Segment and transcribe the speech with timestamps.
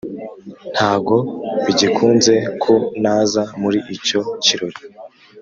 [0.75, 1.15] ntago
[1.63, 4.79] bigikunze ko naza muri icyo kirori